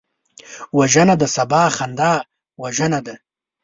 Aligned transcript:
وژنه 0.77 1.15
د 1.21 1.23
سبا 1.35 1.61
خندا 1.75 2.13
وژنه 2.61 2.99
ده 3.05 3.15